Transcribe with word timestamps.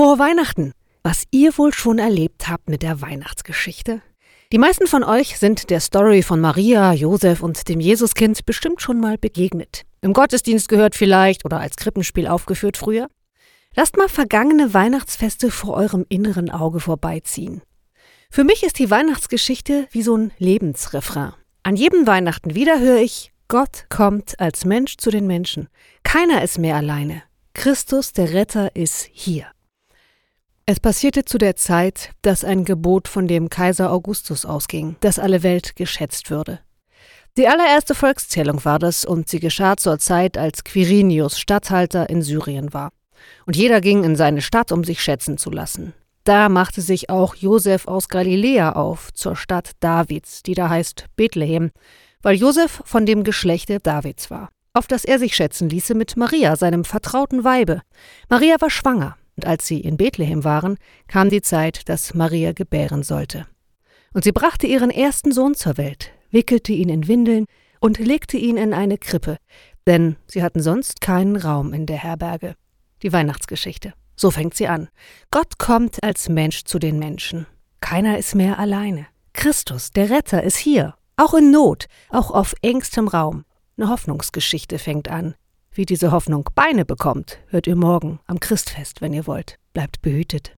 Frohe 0.00 0.18
Weihnachten! 0.18 0.72
Was 1.02 1.24
ihr 1.30 1.58
wohl 1.58 1.74
schon 1.74 1.98
erlebt 1.98 2.48
habt 2.48 2.70
mit 2.70 2.80
der 2.80 3.02
Weihnachtsgeschichte? 3.02 4.00
Die 4.50 4.56
meisten 4.56 4.86
von 4.86 5.04
euch 5.04 5.38
sind 5.38 5.68
der 5.68 5.80
Story 5.80 6.22
von 6.22 6.40
Maria, 6.40 6.94
Josef 6.94 7.42
und 7.42 7.68
dem 7.68 7.80
Jesuskind 7.80 8.46
bestimmt 8.46 8.80
schon 8.80 8.98
mal 8.98 9.18
begegnet. 9.18 9.82
Im 10.00 10.14
Gottesdienst 10.14 10.70
gehört 10.70 10.94
vielleicht 10.94 11.44
oder 11.44 11.60
als 11.60 11.76
Krippenspiel 11.76 12.28
aufgeführt 12.28 12.78
früher. 12.78 13.08
Lasst 13.76 13.98
mal 13.98 14.08
vergangene 14.08 14.72
Weihnachtsfeste 14.72 15.50
vor 15.50 15.74
eurem 15.74 16.06
inneren 16.08 16.48
Auge 16.48 16.80
vorbeiziehen. 16.80 17.60
Für 18.30 18.44
mich 18.44 18.62
ist 18.62 18.78
die 18.78 18.90
Weihnachtsgeschichte 18.90 19.86
wie 19.90 20.00
so 20.00 20.16
ein 20.16 20.32
Lebensrefrain. 20.38 21.34
An 21.62 21.76
jedem 21.76 22.06
Weihnachten 22.06 22.54
wieder 22.54 22.80
höre 22.80 23.02
ich, 23.02 23.32
Gott 23.48 23.84
kommt 23.90 24.40
als 24.40 24.64
Mensch 24.64 24.96
zu 24.96 25.10
den 25.10 25.26
Menschen. 25.26 25.68
Keiner 26.04 26.42
ist 26.42 26.56
mehr 26.56 26.76
alleine. 26.76 27.22
Christus, 27.52 28.14
der 28.14 28.32
Retter, 28.32 28.74
ist 28.74 29.06
hier. 29.12 29.48
Es 30.70 30.78
passierte 30.78 31.24
zu 31.24 31.36
der 31.36 31.56
Zeit, 31.56 32.12
dass 32.22 32.44
ein 32.44 32.64
Gebot 32.64 33.08
von 33.08 33.26
dem 33.26 33.50
Kaiser 33.50 33.90
Augustus 33.90 34.44
ausging, 34.44 34.94
dass 35.00 35.18
alle 35.18 35.42
Welt 35.42 35.74
geschätzt 35.74 36.30
würde. 36.30 36.60
Die 37.36 37.48
allererste 37.48 37.96
Volkszählung 37.96 38.64
war 38.64 38.78
das 38.78 39.04
und 39.04 39.28
sie 39.28 39.40
geschah 39.40 39.76
zur 39.76 39.98
Zeit, 39.98 40.38
als 40.38 40.62
Quirinius 40.62 41.40
Statthalter 41.40 42.08
in 42.08 42.22
Syrien 42.22 42.72
war. 42.72 42.92
Und 43.46 43.56
jeder 43.56 43.80
ging 43.80 44.04
in 44.04 44.14
seine 44.14 44.42
Stadt, 44.42 44.70
um 44.70 44.84
sich 44.84 45.02
schätzen 45.02 45.38
zu 45.38 45.50
lassen. 45.50 45.92
Da 46.22 46.48
machte 46.48 46.82
sich 46.82 47.10
auch 47.10 47.34
Josef 47.34 47.88
aus 47.88 48.08
Galiläa 48.08 48.70
auf, 48.74 49.12
zur 49.12 49.34
Stadt 49.34 49.72
Davids, 49.80 50.44
die 50.44 50.54
da 50.54 50.68
heißt 50.68 51.06
Bethlehem, 51.16 51.72
weil 52.22 52.36
Josef 52.36 52.80
von 52.84 53.06
dem 53.06 53.24
Geschlechte 53.24 53.80
Davids 53.80 54.30
war, 54.30 54.50
auf 54.72 54.86
das 54.86 55.04
er 55.04 55.18
sich 55.18 55.34
schätzen 55.34 55.68
ließe 55.68 55.96
mit 55.96 56.16
Maria, 56.16 56.54
seinem 56.54 56.84
vertrauten 56.84 57.42
Weibe. 57.42 57.82
Maria 58.28 58.54
war 58.60 58.70
schwanger 58.70 59.16
und 59.40 59.46
als 59.46 59.66
sie 59.66 59.80
in 59.80 59.96
Bethlehem 59.96 60.44
waren, 60.44 60.76
kam 61.08 61.30
die 61.30 61.40
Zeit, 61.40 61.88
dass 61.88 62.12
Maria 62.12 62.52
gebären 62.52 63.02
sollte. 63.02 63.46
Und 64.12 64.22
sie 64.22 64.32
brachte 64.32 64.66
ihren 64.66 64.90
ersten 64.90 65.32
Sohn 65.32 65.54
zur 65.54 65.78
Welt, 65.78 66.10
wickelte 66.30 66.74
ihn 66.74 66.90
in 66.90 67.08
Windeln 67.08 67.46
und 67.80 67.98
legte 67.98 68.36
ihn 68.36 68.58
in 68.58 68.74
eine 68.74 68.98
Krippe, 68.98 69.38
denn 69.86 70.16
sie 70.26 70.42
hatten 70.42 70.60
sonst 70.60 71.00
keinen 71.00 71.36
Raum 71.36 71.72
in 71.72 71.86
der 71.86 71.96
Herberge. 71.96 72.54
Die 73.02 73.14
Weihnachtsgeschichte. 73.14 73.94
So 74.14 74.30
fängt 74.30 74.52
sie 74.52 74.68
an. 74.68 74.90
Gott 75.30 75.58
kommt 75.58 76.04
als 76.04 76.28
Mensch 76.28 76.64
zu 76.64 76.78
den 76.78 76.98
Menschen. 76.98 77.46
Keiner 77.80 78.18
ist 78.18 78.34
mehr 78.34 78.58
alleine. 78.58 79.06
Christus, 79.32 79.90
der 79.90 80.10
Retter, 80.10 80.42
ist 80.42 80.58
hier, 80.58 80.96
auch 81.16 81.32
in 81.32 81.50
Not, 81.50 81.86
auch 82.10 82.30
auf 82.30 82.54
engstem 82.60 83.08
Raum. 83.08 83.46
Eine 83.78 83.88
Hoffnungsgeschichte 83.88 84.78
fängt 84.78 85.08
an. 85.08 85.34
Wie 85.80 85.86
diese 85.86 86.12
Hoffnung 86.12 86.46
Beine 86.54 86.84
bekommt, 86.84 87.38
hört 87.46 87.66
ihr 87.66 87.74
morgen 87.74 88.20
am 88.26 88.38
Christfest, 88.38 89.00
wenn 89.00 89.14
ihr 89.14 89.26
wollt. 89.26 89.58
Bleibt 89.72 90.02
behütet. 90.02 90.48